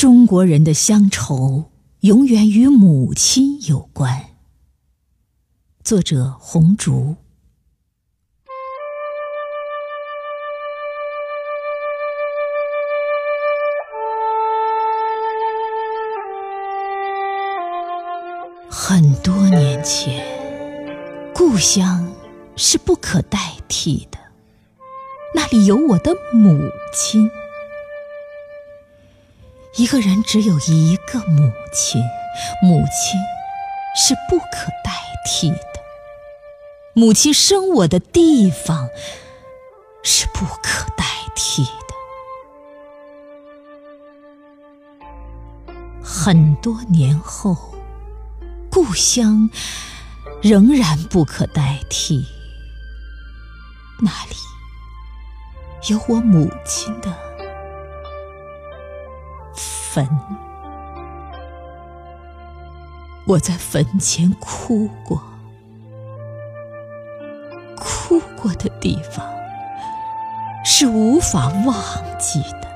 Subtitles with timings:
[0.00, 4.30] 中国人的乡愁永远与母亲有关。
[5.84, 7.16] 作者：红烛。
[18.70, 20.24] 很多年前，
[21.34, 22.10] 故乡
[22.56, 24.18] 是不可代替的，
[25.34, 26.58] 那里有我的母
[26.94, 27.30] 亲。
[29.80, 32.02] 一个人只有一个母亲，
[32.62, 33.18] 母亲
[33.96, 34.46] 是不可
[34.84, 34.92] 代
[35.24, 35.56] 替的。
[36.92, 38.90] 母亲生我的地方
[40.02, 41.70] 是不可代替的。
[46.04, 47.74] 很多年后，
[48.70, 49.48] 故乡
[50.42, 52.26] 仍然不可代替，
[54.02, 54.36] 那里
[55.88, 57.29] 有我母亲的。
[59.92, 60.08] 坟，
[63.26, 65.20] 我在坟前哭过，
[67.76, 69.26] 哭过的地方
[70.64, 71.76] 是无法忘
[72.20, 72.68] 记的；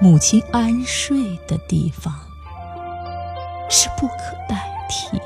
[0.00, 2.14] 母亲安睡的地方
[3.68, 4.14] 是不可
[4.48, 5.24] 代替的。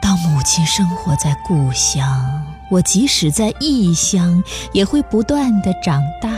[0.00, 6.30] 当母亲生活在故乡，我即使在异乡，也会不断的长大。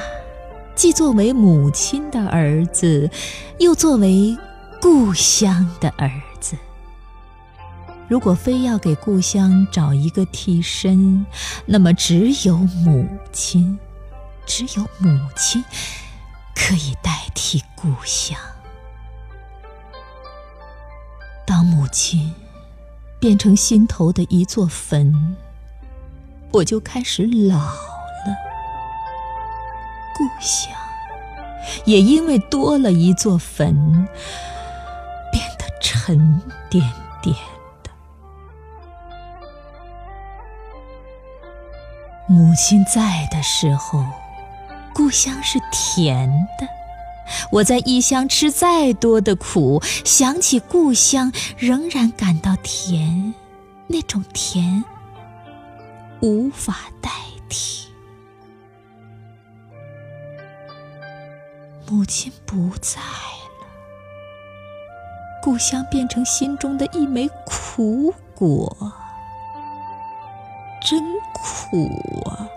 [0.77, 3.11] 既作为母亲的儿子，
[3.59, 4.37] 又作为
[4.79, 6.55] 故乡的儿子。
[8.07, 11.25] 如果非要给故乡找一个替身，
[11.65, 13.79] 那么只有母亲，
[14.45, 15.65] 只有母亲
[16.55, 18.39] 可以代替故乡。
[21.47, 22.35] 当母亲
[23.19, 25.37] 变成心头的一座坟，
[26.53, 27.96] 我就开始老。
[30.17, 30.73] 故乡
[31.85, 33.75] 也因为多了一座坟，
[35.31, 36.83] 变得沉甸
[37.21, 37.35] 甸
[37.83, 37.91] 的。
[42.27, 44.05] 母亲在的时候，
[44.95, 46.67] 故乡是甜的；
[47.51, 53.35] 我在异乡吃再多的苦，想起故乡，仍然感到甜。
[53.89, 54.83] 那种甜，
[56.21, 57.11] 无法代
[57.49, 57.86] 替。
[61.89, 63.67] 母亲不在了，
[65.41, 68.93] 故乡变成心中的一枚苦果，
[70.83, 71.01] 真
[71.33, 71.89] 苦
[72.29, 72.49] 啊！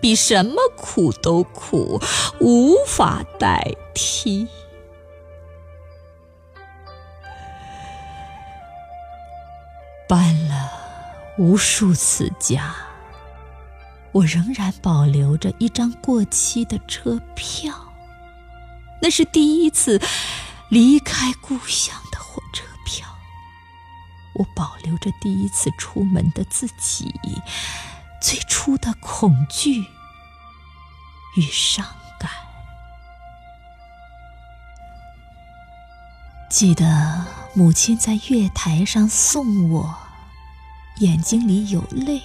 [0.00, 2.00] 比什么苦都苦，
[2.40, 4.48] 无法代替。
[10.08, 10.70] 搬了
[11.36, 12.74] 无数次家，
[14.12, 17.87] 我仍然保留着一张过期的车票。
[19.00, 20.00] 那是第一次
[20.68, 23.06] 离开故乡的火车票，
[24.34, 27.14] 我保留着第一次出门的自己，
[28.20, 29.86] 最初的恐惧
[31.36, 31.86] 与伤
[32.18, 32.30] 感。
[36.50, 39.94] 记得母亲在月台上送我，
[40.96, 42.22] 眼睛里有泪。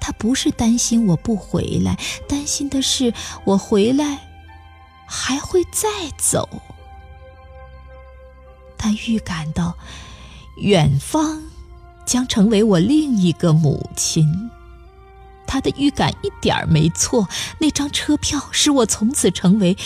[0.00, 1.98] 她不是担心我不回来，
[2.28, 3.14] 担心的是
[3.44, 4.29] 我回来。
[5.12, 6.48] 还会再走。
[8.78, 9.76] 他预感到，
[10.58, 11.42] 远方
[12.06, 14.50] 将成为我另一个母亲。
[15.48, 17.28] 他的预感一点没错，
[17.58, 19.76] 那张车票使我从此成为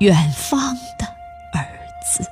[0.00, 1.06] 远方的
[1.54, 1.64] 儿
[2.04, 2.28] 子。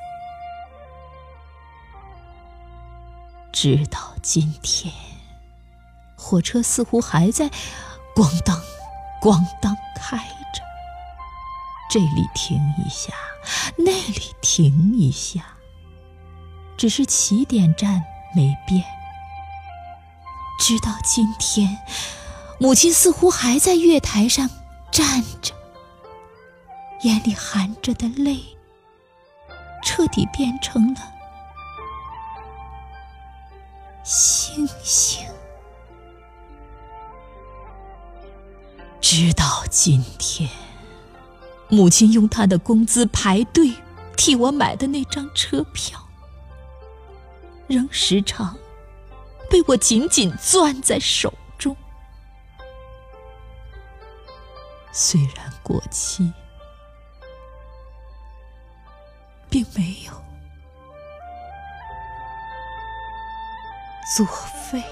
[3.52, 4.92] 直到今天，
[6.16, 7.48] 火车似乎还在
[8.16, 8.60] 咣当、
[9.20, 10.26] 咣当开。
[11.92, 13.12] 这里停一下，
[13.76, 15.44] 那里停一下，
[16.74, 18.02] 只是起点站
[18.34, 18.82] 没变。
[20.58, 21.78] 直到今天，
[22.58, 24.48] 母亲似乎还在月台上
[24.90, 25.54] 站着，
[27.02, 28.40] 眼里含着的泪，
[29.84, 31.00] 彻底变成了
[34.02, 35.28] 星星。
[38.98, 40.48] 直到今天。
[41.68, 43.72] 母亲用她的工资排队
[44.16, 45.98] 替我买的那张车票，
[47.66, 48.56] 仍时常
[49.50, 51.76] 被我紧紧攥在手中。
[54.92, 56.30] 虽然过期，
[59.48, 60.12] 并没有
[64.14, 64.26] 作
[64.70, 64.82] 废。